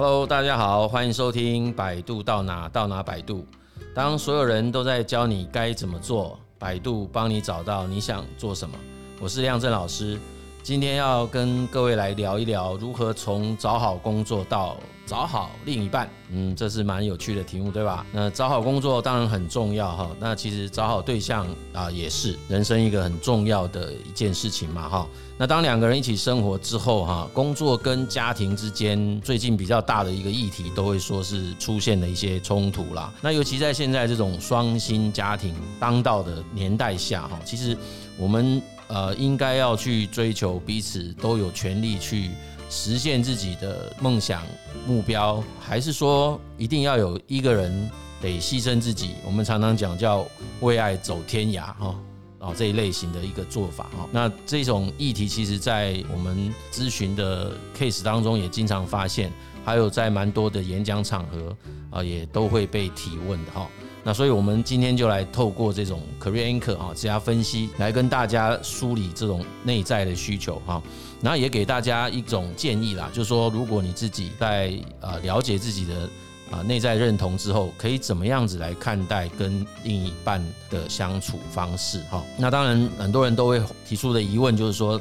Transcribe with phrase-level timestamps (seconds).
[0.00, 3.44] Hello，大家好，欢迎收听百度到哪到哪百度。
[3.92, 8.78] 当所有人都在教你该怎么做，百度帮你找到你想做什么。
[9.20, 10.16] 我是亮正老师。
[10.62, 14.76] 今天要跟各位来聊一聊如何从找好工作到
[15.08, 18.04] 找好另一半，嗯，这是蛮有趣的题目，对吧？
[18.12, 25.08] 那找好工作当然很重要哈，那其实找好对象啊也是人生一个很重要的一件事情嘛哈。
[25.38, 33.10] 那当两个人一起生活之后哈，工作跟家庭之间最近比较大的一个议题，都会说是出现了一些冲突啦。
[33.22, 37.74] 那尤其在现在这种双薪家庭当道的年代下哈，其实
[38.18, 38.60] 我们。
[38.90, 42.30] 呃，应该要去追求彼此都有权利去
[42.70, 44.42] 实现自己的梦想
[44.86, 49.14] 目标，还是说一定要有一个人得牺牲自己？
[49.24, 50.26] 我们常常讲叫
[50.60, 51.94] 为爱走天涯哈，
[52.38, 54.08] 啊这一类型的一个做法哈。
[54.12, 59.32] 那这种议题其实在我们咨询的 case 当中也经常发现，
[59.64, 61.56] 还有在蛮多的演讲场合
[61.90, 63.68] 啊也都会被提问的哈。
[64.08, 70.82] 那所以，我们今天就来透过这种 Career Anchor 啊，这家分析来跟大家梳理这种内在的需求哈，
[71.20, 76.08] 然后也给大家一种建议啦，就是说，如果你自己在呃了解自己的
[76.50, 82.24] 啊内在认同之后，可以怎么样子来看待跟另一半的相处方式哈？
[82.38, 84.98] 那当然，很多人都会提出的疑问就是说，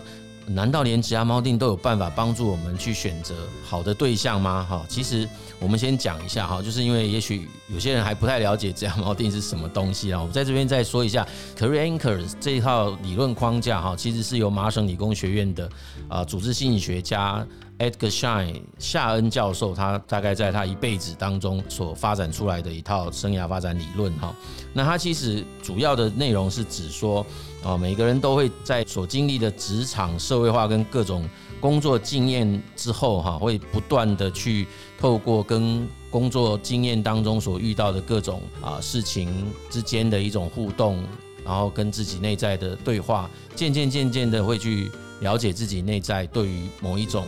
[0.47, 4.65] 难道连职涯锚定都有办法帮助我们去选择好的对象吗？
[4.67, 5.27] 哈，其实
[5.59, 10.19] 我们先讲一下哈，就是因为也许有些人还不太了解职涯锚定是什么东西啊。
[10.19, 15.69] 我们在这边再说一下，Career Anchors 这一套理论框架哈，其实是由麻省理工学院的
[16.07, 17.45] 啊组织心理学家
[17.79, 24.35] Edgar Shine 夏恩教授，他大概在他一辈子当中所发展出来的一套生涯发展理论哈。
[24.73, 27.25] 那他其实主要的内容是指说。
[27.63, 31.27] 啊，每个人都会在所经历的职场社会化跟各种
[31.59, 34.65] 工作经验之后，哈，会不断的去
[34.97, 41.03] 透过跟工作经验当中所遇到的各种啊事情之间的一种互动，
[41.43, 44.89] 然后跟自己内在的对话，渐渐渐渐的会去
[45.21, 47.25] 了解自己内在对于某一种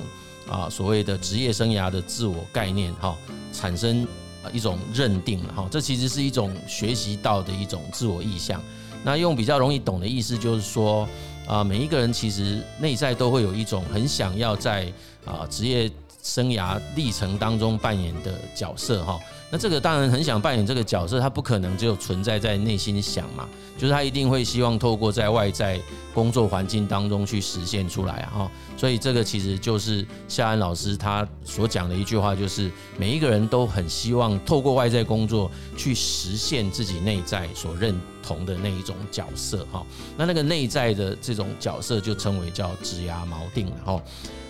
[0.49, 3.15] 啊所谓的职业生涯的自我概念，哈，
[3.53, 4.07] 产生
[4.51, 8.61] 一种认定，哈，这其实是一种学习到的一种自我意向。
[9.03, 11.07] 那用比较容易懂的意思就是说，
[11.47, 14.91] 啊，每一个人其实内在都会有一种很想要在
[15.25, 15.89] 啊职业
[16.21, 19.17] 生涯历程当中扮演的角色哈。
[19.51, 25.81] 那这个当然很想扮演这个角色，他不可能只有存在在内心想嘛，就是他一定会希望透过在外在
[26.13, 28.49] 工作环境当中去实现出来啊。
[28.77, 39.83] 所以这个其实就是夏安老师他所讲的一句话，就是每一个人都很希望透过外在工作去实现自己内在所认同的那一种角色哈，
[40.15, 44.01] 那那个内在的这种角色就称为叫职涯锚定了哈。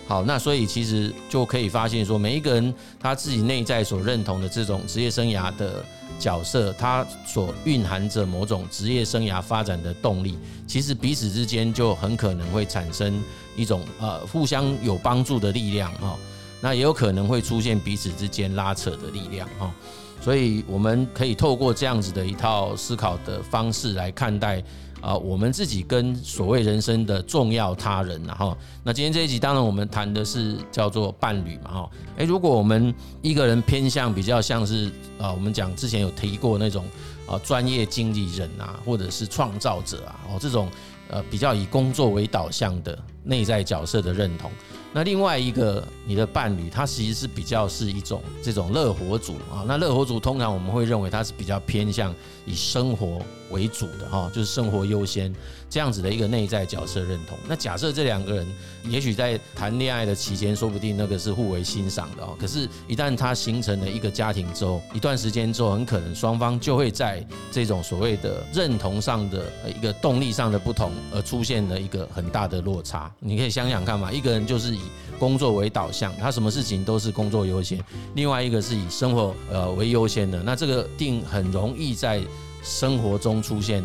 [0.06, 5.84] 好，那所以其实就可以发现说，每一个人他自己内在所认同的这种职业生涯的
[6.18, 10.36] 角色，它所蕴含着某种职业生涯发展的动力，
[10.66, 13.22] 其实彼此之间就很可能会产生
[13.54, 16.16] 一种呃互相有帮助的力量哈。
[16.60, 19.72] 那也有可能会出现彼此之间拉扯的力量哈。
[20.20, 24.62] 所以我们可以透过这样子的一套思考的方式来看待
[25.00, 36.84] 啊，我们自己跟所谓人生的重要他人，然后那今天这一集当然我们谈的是叫做伴侣嘛哈，诶，如果我们一个人偏向比较像是啊，我们讲之前有提过那种
[37.26, 40.68] 啊专业经理人啊，或者是创造者啊，哦这种
[41.08, 44.50] 呃比较以工作为导向的内在角色的认同。
[44.92, 49.64] 那另外一个你的伴侣，他其实是比较是一种这种乐活族啊。
[49.66, 52.14] 那乐活族通常我们会认为他是比较偏向
[52.44, 53.20] 以生活
[53.50, 55.32] 为主的哈，就是生活优先
[55.68, 57.38] 这样子的一个内在角色认同。
[57.48, 58.46] 那假设这两个人，
[58.84, 62.36] 也许在谈恋爱的期间，说不定那个是互为欣赏的哦。
[62.38, 73.12] 可是，一旦他形成了一个家庭之后，一段时间之后，很可能双方就会在这种所谓的认同上的一个动力上的不同，而出现了一个很大的落差。
[73.20, 77.78] 你可以想想看嘛，一个人就是以工作为导向，他什么事情都是工作优先；
[78.14, 82.20] 另外一个是以生活呃为优先的，那这个定很容易在。
[82.62, 83.82] 生活中出现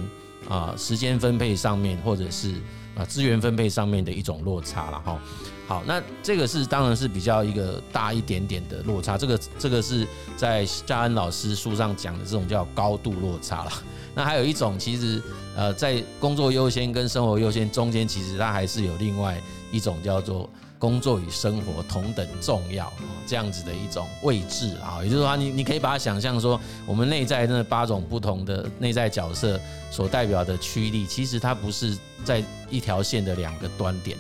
[0.50, 2.56] 啊，时间分配上面或者是
[2.94, 5.18] 啊资源分配上面的一种落差了哈。
[5.66, 9.18] 好，那这个是当然是比较一个大一点点的落差。
[9.18, 10.06] 这个这个是
[10.36, 13.72] 在夏恩老师书上讲的这种叫高度落差了。
[14.14, 15.24] 那还有一种，其实
[15.56, 19.42] 呃在工作优先跟生活优先中间，其实它还是有另外
[19.72, 20.50] 一种叫做。
[20.78, 22.92] 工作与生活同等重要，
[23.26, 34.18] 这样子的一种位置啊，也就是说，你你可以把它想象说，我们内在那八种不同的内在角色所代表的驱力，其实它不是在一条线的两个端点，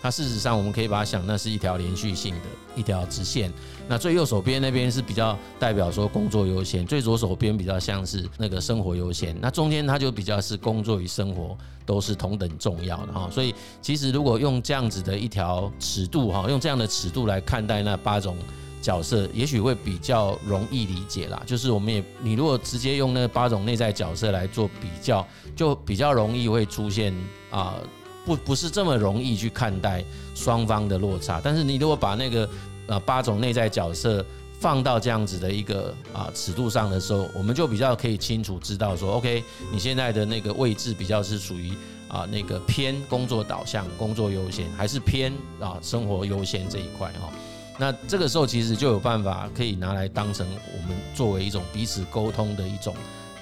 [0.00, 2.40] 它事实上我们可以把它想，那是一条连续性的
[2.76, 3.52] 一条直线。
[3.88, 9.36] 那最右手边那边是比较代表说工作优先，最左手边比较像是那个生活优先。
[9.40, 13.28] 那中间它就比较是工作与生活都是同等重要的哈。
[13.30, 18.36] 所以其实如果用这样子的一条尺度哈，用这样的尺度来看待那八种
[18.80, 21.42] 角色，也许会比较容易理解啦。
[21.44, 27.12] 就是我们也你如果直接用那八种内在角色来做比较，就比较容易会出现
[27.50, 27.74] 啊。
[28.28, 30.04] 不不是这么容易去看待
[30.34, 32.46] 双方的落差，但是你如果把那个
[32.86, 34.22] 呃八种内在角色
[34.60, 39.42] 放到这样子的一个啊尺度上的时候，我们就比较可以清楚知道说，OK，
[39.72, 41.72] 你现在的那个位置比较是属于
[42.06, 47.32] 啊那个偏工作导向、工作优先，还是偏啊生活优先这一块哈？
[47.78, 52.94] 那这个时候其实就有办法可以拿来当成我们作为一种彼此沟通的一种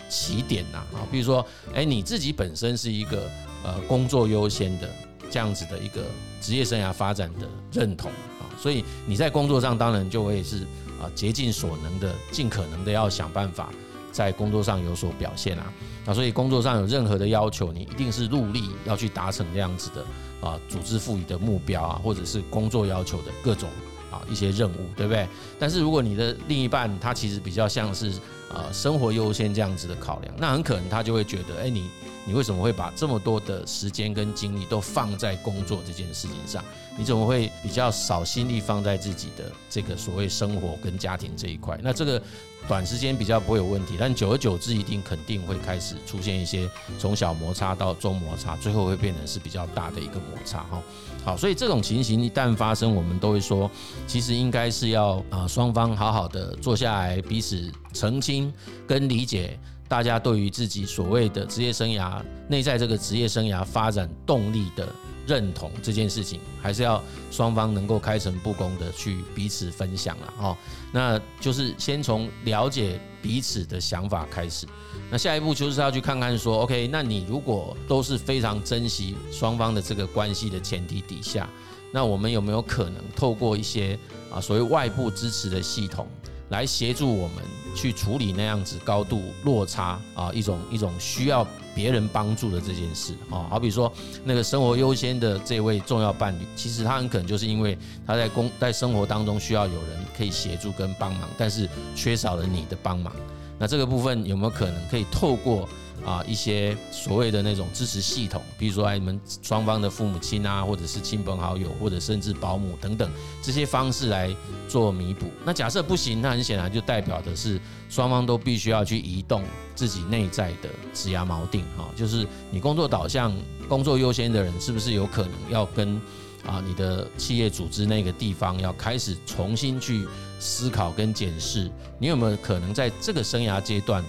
[0.09, 1.45] 起点呐啊，比如说，
[1.75, 3.29] 哎，你自己本身是一个。
[3.67, 4.89] 呃，工作优先的
[5.29, 6.05] 这样子的一个
[6.41, 10.59] 职业生涯发展的认同啊，所以你在工作上当然就会是
[11.01, 13.71] 啊竭尽所能的，尽可能的要想办法
[14.13, 15.67] 在工作上有所表现啊。
[16.05, 23.69] 那所以工作上有任何的要求，你一定是努力要去达成这样子的啊组织赋予的目标啊，或者是工作要求的各种
[24.11, 25.27] 啊一些任务，对不对？
[25.59, 28.11] 但是如果你的另一半他其实比较像是
[28.53, 31.89] 啊生活优先这样子的考量，那很可能他就会觉得，哎，你。
[32.29, 36.61] 你为什么会把这么多的时间跟精力都放在工作这件事情上？
[36.99, 41.79] 你怎么会比较少心力放在自己的这个所谓生活跟家庭这一块？
[41.81, 42.21] 那这个
[42.69, 46.69] 短时间比较不会有问题，但久而久之一定肯定会开始出现一些
[46.99, 50.83] 从小摩擦到中摩擦，最后会变成是比较大的一个摩擦哈。
[51.25, 53.71] 好，所以这种情形一旦发生，我们都会说，
[54.07, 58.53] 其实应该是要啊双方好好的坐下来，彼此澄清
[58.87, 59.59] 跟理解。
[59.89, 64.85] 大家对于自己所谓的职业生涯内在这个职业生涯发展动力的
[65.27, 70.57] 认同这件事情，还是要双方能够开诚布公的去彼此分享了哦。
[70.93, 74.67] 那就是先从了解彼此的想法开始。
[75.11, 81.49] 那下一步就是要去看看说，OK，那你如果都是非常珍惜双方的这个关系的前提底下，
[81.93, 83.99] 那我们有没有可能透过一些
[84.31, 86.07] 啊所谓外部支持的系统？
[86.49, 87.45] 来协助我们
[87.75, 93.93] 去处理那样子高度落差啊，一种一种需要别人帮助的这件事啊，好比说
[94.25, 97.77] 那个生活优先的这位重要伴侣，其实他很可能就是因为
[98.07, 103.13] 他在工在生活当中需要有人可以协助跟帮忙，但是缺少了你的帮忙，
[103.59, 105.69] 那这个部分有没有可能可以透过？
[106.05, 113.11] 啊，一些所谓的那种支持系统，比如说哎，你们双方的父母亲啊，或者是亲朋好友，或者甚至保姆等等
[113.43, 114.35] 这些方式来
[114.69, 115.27] 做弥补。
[115.45, 119.43] 那假设不行，那很显然就代表的是双方都必须要去移动
[119.75, 123.35] 自己内在的职涯锚定哈，就是你工作导向、
[123.69, 126.01] 工作优先的人，是不是有可能要跟
[126.45, 130.07] 啊你的企业组织那个地方要开始重新去
[130.39, 134.05] 思考跟检视，你有没有可能在这个生涯阶段？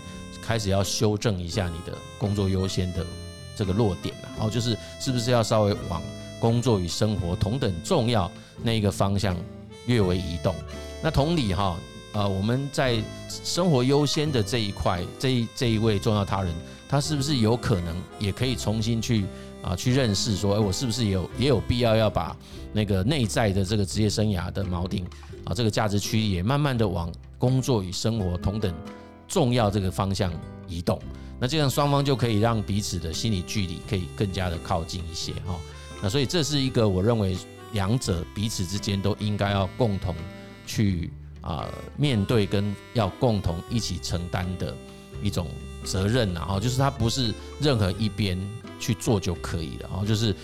[0.47, 3.05] 开始要修正一下你的工作优先的
[3.53, 6.01] 这个落点了，然后就是是不是要稍微往
[6.39, 8.31] 工作与生活同等重要
[8.63, 9.35] 那一个方向
[9.87, 10.55] 略微移动？
[11.03, 11.75] 那同理哈，
[12.13, 12.97] 呃，我们在
[13.27, 16.53] 生活优先的这一块，这一这一位重要他人，
[16.87, 19.25] 他是不是有可能也可以重新去
[19.61, 22.33] 啊去认识说，哎，我是不是也有也有必要要把
[22.71, 25.05] 那个内在的这个职业生涯的锚定
[25.43, 28.73] 啊，这个价值区也慢慢的往工作与生活同等。
[29.27, 30.31] 重要这个方向
[30.67, 30.99] 移动，
[31.39, 35.55] 那这样双方就可以让彼此的心理距离可以更加的靠近一些哈。
[36.01, 37.37] 那所以这是一个我认为
[37.73, 40.15] 两者彼此之间都应该要共同
[40.65, 44.75] 去啊面对跟要共同一起承担的
[45.21, 45.47] 一种
[45.83, 48.39] 责任呐哈，就是它不是任何一边
[48.79, 50.35] 去做就可以了哈，就是。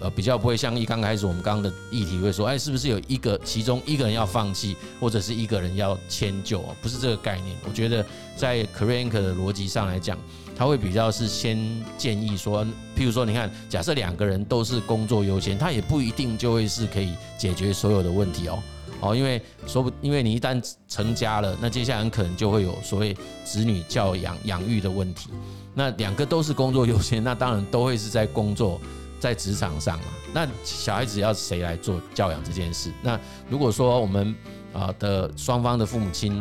[0.00, 6.76] 呃，比较不会像一刚开始我们刚刚的议题会说，哎，是不是有一个其中一个人要放弃，或者是一个人要迁就啊？
[6.80, 7.56] 不是这个概念。
[7.66, 8.04] 我觉得
[8.36, 10.16] 在 Korean 的逻辑上来讲，
[10.56, 11.58] 他会比较是先
[11.96, 12.64] 建议说，
[12.96, 18.62] 譬如说，你看，假设两个人都是工作优先，他也不一定就会是可以解决所有的问题哦。
[19.00, 25.30] 哦，因为说不，因为你一旦成家了，那接下来很可能就会有所谓子女教养养育的问题。
[25.74, 28.80] 那两个都是工作优先，那当然都会是在工作。
[29.18, 32.92] 在职场上啊，那小孩子要谁来做教养这件事？
[33.02, 33.18] 那
[33.50, 34.34] 如果说我们
[34.72, 36.38] 啊的双方的父母亲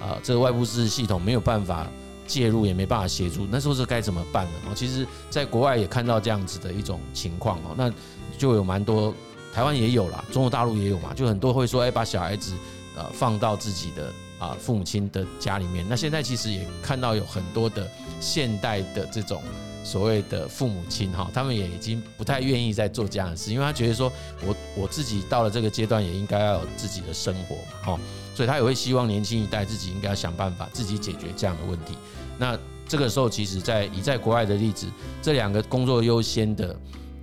[0.00, 1.86] 啊，这个外部支持系统没有办法
[2.26, 4.52] 介入，也没办法协助，那时候是该怎么办呢？
[4.68, 7.92] 哦，其实在国外也看到这样子的一种情况哦，那
[8.38, 9.12] 就有蛮多，
[9.52, 12.54] 台湾也有啦，中国大陆也有嘛，就很多会说，哎，把小孩子
[12.96, 15.84] 呃放到自己的啊父母亲的家里面。
[15.88, 19.42] 那现在其实也看到有很多的现代的这种。
[19.82, 24.12] 所谓的父母亲哈，他们也已经不太愿意再做这样的事，因为他觉得说
[24.46, 28.00] 我我自己到了这个阶段也应该要有自己的生活嘛哈，
[28.34, 31.94] 所以他也会希望年轻一代自己应该要想办法自己解决这样的问题。
[32.38, 34.86] 那这个时候，其实在以在国外的例子，
[35.22, 36.76] 这两个工作优先的。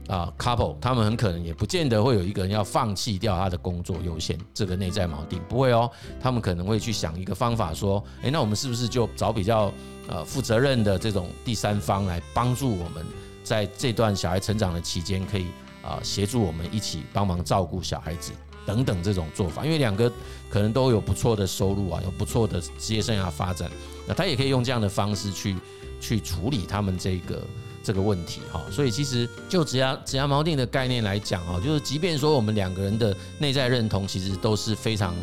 [0.08, 9.70] 啊，couple，他们很可能也不见得会有一个人要放弃掉他的工作优先这个内在锚定，不会哦，他们可能会去想一个方法，说，诶，那我们是不是就找比较
[10.08, 13.06] 呃负责任的这种第三方来帮助我们，
[13.44, 15.48] 在这段小孩成长的期间，可以
[15.84, 18.32] 啊协助我们一起帮忙照顾小孩子
[18.66, 20.10] 等等这种做法，因为两个
[20.50, 23.70] 可能都有不错的收入啊，有不错的职业生涯发展，
[24.08, 25.58] 那他也可以用这样的方式去
[26.00, 27.44] 去处理他们这个。
[27.88, 35.16] 这个问题哈，所以其实就职涯职涯锚定的概念来讲啊，就是即便说我们两个人的内在认同其实都是非常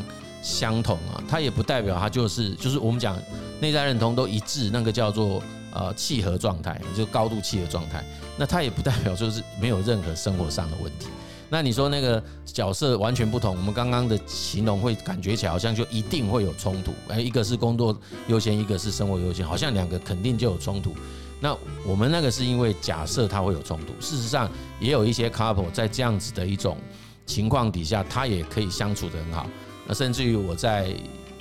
[0.42, 3.20] 相同啊，它也不代表它就是就是我们讲
[3.60, 5.42] 内在认同都一致，那个叫做
[5.74, 8.02] 呃契合状态，就高度契合状态。
[8.38, 11.08] 那它也不代表就是没有任何生活上的问题。
[11.50, 17.94] 那你说那个角色完全不同，我们刚刚的形容会感觉起来好像就一定会有冲突，哎，一个是工作
[18.26, 20.96] 优先，一个是生活优先，好像两个肯定就有冲突。
[21.44, 21.54] 那
[21.86, 26.78] 我们那个是因为假设他会有冲突，事实上也有一些 couple 在这样子的一种
[27.26, 29.46] 情况底下，他也可以相处得很好。
[29.86, 30.96] 那甚至于我在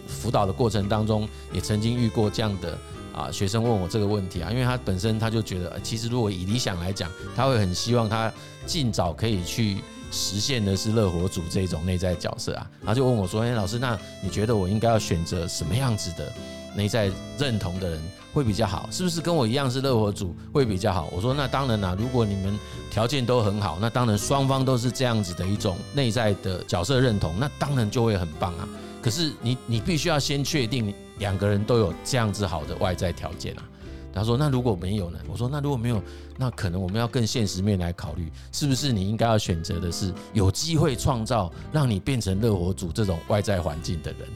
[0.06, 2.78] 辅导的过程当中，也曾经遇过这样的
[3.16, 8.30] 啊学生问我这个问题啊，因为他本身他就觉得，其实如果以理想来讲，他会很希望他
[8.66, 9.78] 尽早可以去
[10.12, 16.30] 实现的是乐活组这种内在角色啊，他就问我说：“哎，老师，那你觉得我应该要选择什么样子的
[16.76, 18.02] 内在认同的人？”
[18.34, 21.08] 会比较好，是不是跟我一样是乐活组会比较好？
[21.12, 22.58] 我说那当然啦，如果你们
[22.90, 28.68] 条件都很好，那当然双方都是这样子的一种内在的角色认同，那当然就会很棒啊。
[29.04, 33.64] 可是你你必须要先确定两个人都有这样子好的外在条件啊。
[34.12, 35.20] 他说那如果没有呢？
[35.32, 36.02] 我说那如果没有，
[36.36, 44.28] 那可能我们要更现实面来考虑，是不是你应该要选择的是有机会创造让你变成乐活组这种外在环境的人？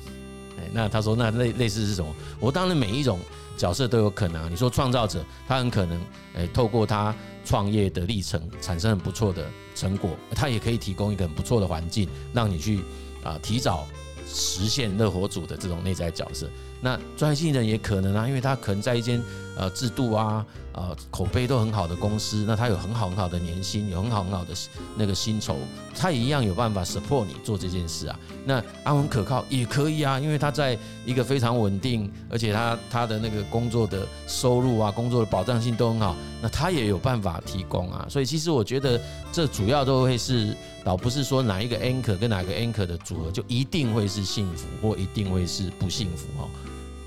[0.74, 2.14] 那他说那类类似是什么？
[2.40, 3.20] 我当然每一种。
[3.58, 6.00] 角色都有可能啊，你说创造者，他很可能，
[6.36, 7.12] 诶，透过他
[7.44, 12.82] 创业的历程产生很不错的成果，他也可以提供一个很不错的环境，让你去
[13.24, 13.88] 啊提早
[14.28, 16.48] 实现热火组的这种内在角色。
[16.80, 19.20] 那专业经理人也可能啊，因为他可能在一间
[19.58, 24.54] 呃制度啊、呃口碑都很好的公司，那他有很好很好的年薪，有很好很好的
[24.96, 25.58] 那个薪酬，
[25.96, 28.20] 他也一样有办法 support 你做这件事啊。
[28.46, 38.06] 那安稳可靠也可以啊，因为他在一个非常稳定，而且他他的那个工作的收入啊、工作的保障性都很好，那他也有办法提供啊。
[38.10, 46.48] 所以其实我觉得这主要都会是，倒不是说哪一个 anchor 跟哪个 anchor 的组合就一定会是幸福或一定会是不幸福哦。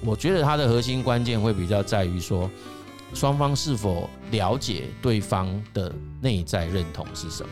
[0.02, 2.50] 我觉得它的核心关键会比较在于说，
[3.12, 7.49] 双方是否了解对方的内在认同是什么？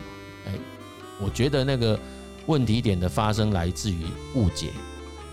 [0.47, 0.51] 哎，
[1.21, 1.99] 我觉得那个
[2.47, 4.69] 问题点的发生来自于误解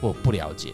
[0.00, 0.72] 或不了解，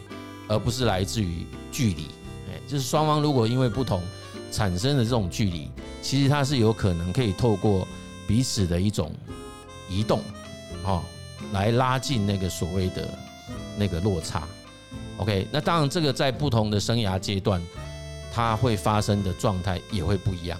[0.48, 2.06] 而不是来自于距离。
[2.50, 4.02] 哎，就是双方如果因为不同
[4.50, 5.70] 产生的这种距离，
[6.00, 7.86] 其实它是有可能可以透过
[8.26, 9.12] 彼此的一种
[9.88, 10.20] 移动，
[10.84, 11.02] 哦，
[11.52, 13.16] 来拉近那个所谓的
[13.78, 14.42] 那个落差。
[15.18, 17.62] OK，那当然，这个在不同的生涯阶段，
[18.32, 20.58] 它会发生的状态也会不一样。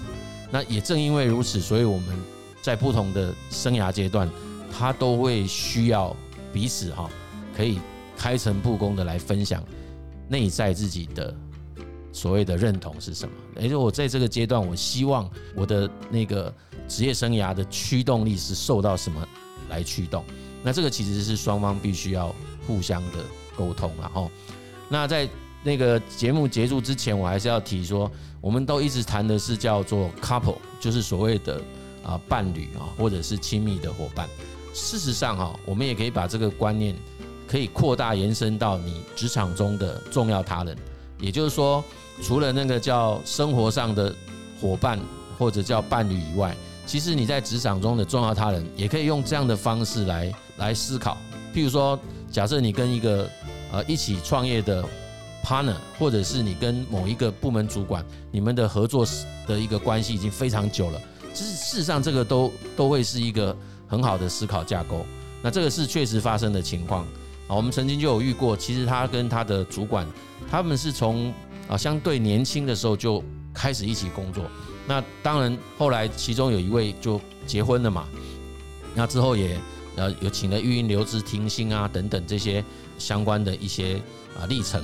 [0.50, 2.16] 那也正因为如此，所以我们
[2.61, 4.30] 在不同的生涯阶段，
[4.71, 6.14] 它都会需要
[6.52, 7.11] 彼此哈，
[7.56, 7.80] 可以
[8.16, 9.64] 开诚布公的来分享
[10.28, 11.35] 内在自己的
[12.12, 13.35] 所谓的认同是什么。
[13.59, 16.54] 也就我在这个阶段，我希望我的那个
[16.87, 19.26] 职业生涯的驱动力是受到什么
[19.71, 20.23] 来驱动？
[20.62, 22.32] 那这个其实是双方必须要
[22.66, 23.25] 互相的。
[23.56, 24.30] 沟通，然后，
[24.88, 25.28] 那在
[25.62, 31.61] 那个节目结束之前，我还是要提说，我们都一直谈的是叫做 couple，就是所谓的
[32.02, 34.28] 啊伴侣啊，或者是亲密的伙伴。
[34.75, 36.97] 事实上哈，我们也可以把这个观念
[37.47, 40.76] 可以扩大延伸到你职场中的重要他人，
[41.21, 41.85] 也就是说，
[42.21, 44.12] 除了那个叫生活上的
[44.61, 44.99] 伙伴
[45.38, 46.56] 或者叫伴侣以外，
[46.87, 51.16] 其实你在职场中的重要他人，也可以用这样的方式来来思考，
[51.54, 51.97] 譬如说。
[52.32, 53.28] 假设你跟一个
[53.70, 54.82] 呃一起创业的
[55.44, 59.06] partner，或者是你跟某一个部门主管，你们的合作
[59.46, 61.00] 的一个关系已经非常久了，
[61.34, 63.54] 其实事实上这个都都会是一个
[63.86, 65.04] 很好的思考架构。
[65.42, 67.04] 那这个是确实发生的情况
[67.48, 70.06] 啊，我们曾经就有遇过，其实他跟他的主管，
[70.50, 71.32] 他们是从
[71.68, 73.22] 啊相对年轻的时候就
[73.52, 74.44] 开始一起工作。
[74.88, 78.08] 那当然后来其中有一位就结婚了嘛，
[78.94, 79.58] 那之后也。
[79.96, 82.64] 然后，有请了育婴留职停薪啊，等等这些
[82.99, 84.00] 相关的一些
[84.38, 84.82] 啊历程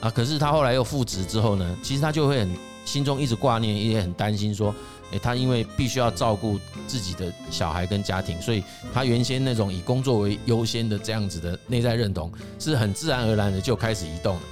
[0.00, 2.50] 啊，可是他后来又复职之后呢，其实他就会很
[2.84, 4.74] 心中一直挂念，也很担心说，
[5.10, 14.42] 诶，他因为必须要照顾自己的小孩跟家庭，所以他原先那种以工作为优先的这样子的内在认同，是很自然而然的就开始移动了。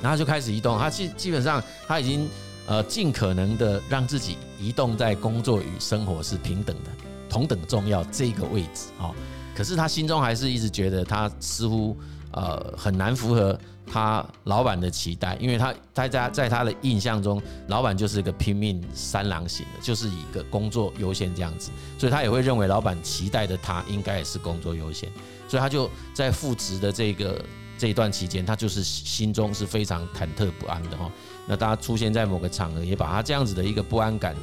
[0.00, 2.28] 然后就开始移动，他基基本上他已经
[2.66, 6.90] 呃尽可能的让自己移动在工作与生活是平等的、
[7.32, 9.10] 同等重要这个位置啊。
[9.56, 11.96] 可是他心中还是一直觉得他似乎
[12.32, 25.08] 呃很难符合他老板的期待，因为他大家在他的印象中，老板就是一个拼命三郎型的，就是一个工作优先这样子，所以他也会认为老板期待的他应该也是工作优先，
[25.48, 27.42] 所以他就在复职的这个。
[27.82, 31.10] 这一段期间，他就是心中是非常忐忑不安的哈。
[31.48, 34.36] 那大家出现在某个场合，也把他这样子的一个不安感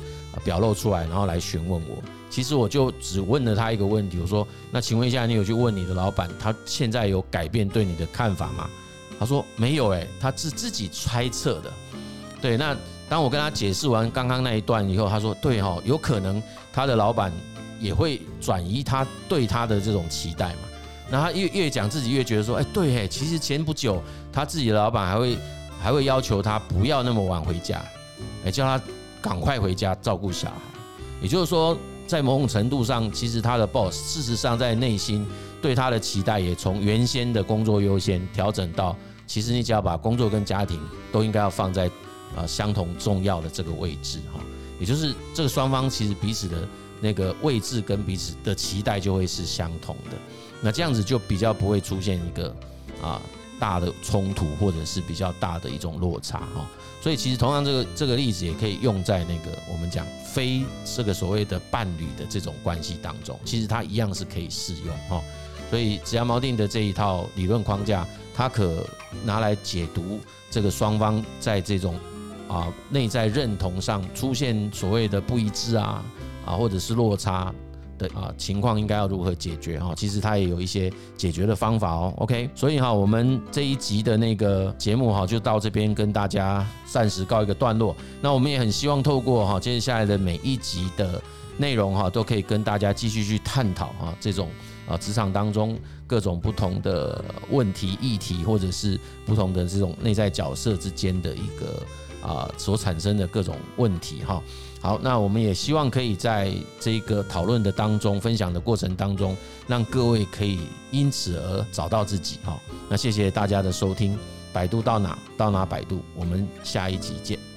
[0.44, 2.04] 表露出来，然后来询问我。
[2.30, 8.70] 其实我就只问了他一个问题，我说：“那请问一下，你有去问你的老板，他现在有改变对你的看法吗？”
[9.18, 11.72] 他说：“没有，诶，他是自己猜测的。”
[12.42, 12.76] 对，那
[13.08, 16.44] 当我跟他解释完刚刚那一段以后，他说：“对哈，有可能
[16.74, 17.32] 他的老板
[17.80, 20.60] 也会转移他对他的这种期待嘛。”
[21.12, 24.02] 那他越越讲自己越觉得说，哎，对，哎，其实前不久
[24.32, 25.38] 他自己的老板还会
[25.82, 27.82] 还会要求他不要那么晚回家，
[28.46, 28.84] 哎，叫他
[29.22, 30.56] 赶快回家照顾小孩。
[31.22, 35.26] 也就是说，在某种程度上，其实他的 boss 事实上在内心
[35.62, 38.96] 对他的期待也从原先的工作优先调整到，
[39.28, 40.80] 其实你只要把工作跟家庭
[41.12, 41.90] 都应该要放在
[42.36, 44.40] 呃相同重要的这个位置哈。
[44.80, 46.68] 也就是这个双方其实彼此的
[47.02, 50.18] 那个位置跟彼此的期待就会是相同的。
[50.62, 52.54] 那这样子就比较不会出现一个
[53.02, 53.22] 啊
[53.60, 56.68] 大的冲突，或者是比较大的一种落差哈。
[57.02, 65.22] 所以其实同样这个这个例子也可以用在那个我们讲非这个所谓的伴侣的这种关系当中，其实它一样是可以适用哈。
[65.70, 68.86] 所以只要锚定的这一套理论框架，它可
[69.24, 70.20] 拿来解读
[70.52, 71.98] 这个双方在这种
[72.50, 76.04] 啊内在认同上出现所谓的不一致啊
[76.46, 77.54] 啊或者是落差。
[78.00, 79.94] 的啊情况应该要如何解决哈？
[79.96, 82.12] 其实它也有一些解决的方法哦。
[82.18, 87.96] OK，所以哈，我们这一集的那个节目哈，就到这边跟大家暂时告一个段落。
[88.22, 91.22] 那我们也很希望透过哈接下来的每一集的
[91.58, 94.50] 内容哈，都可以跟大家继续去探讨哈这种
[94.88, 101.84] 啊职场当中各种不同的问题议题，或者是不同的这种内在角色之间的一个
[102.22, 104.42] 啊所产生的各种问题哈。
[104.82, 109.36] 好，那我们也希望可以在这个讨论的当中、分享的过程当中，
[109.68, 110.60] 让各位可以
[110.92, 112.38] 因此而找到自己。
[112.46, 114.18] 哈，那谢谢大家的收听，
[114.54, 117.49] 百度到哪到哪百度，我们下一集见。